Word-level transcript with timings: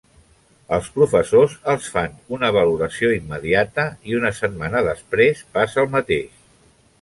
Els 0.77 0.87
professors 0.93 1.51
els 1.73 1.89
fan 1.97 2.15
una 2.37 2.49
valoració 2.55 3.11
immediata 3.17 3.85
i, 4.13 4.17
una 4.21 4.33
setmana 4.39 4.83
després, 4.89 5.45
passa 5.59 5.83
el 5.85 5.93
mateix. 5.99 6.43